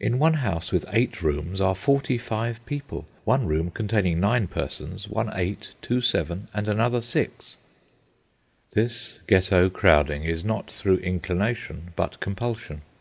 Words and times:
In 0.00 0.18
one 0.18 0.34
house 0.34 0.72
with 0.72 0.84
eight 0.90 1.22
rooms 1.22 1.60
are 1.60 1.76
45 1.76 2.58
people—one 2.66 3.46
room 3.46 3.70
containing 3.70 4.18
9 4.18 4.48
persons, 4.48 5.06
one 5.06 5.30
8, 5.32 5.70
two 5.80 6.00
7, 6.00 6.48
and 6.52 6.66
another 6.66 7.00
6. 7.00 7.54
This 8.72 9.20
Ghetto 9.28 9.70
crowding 9.70 10.24
is 10.24 10.42
not 10.42 10.72
through 10.72 10.96
inclination, 10.98 11.92
but 11.94 12.18
compulsion. 12.18 12.82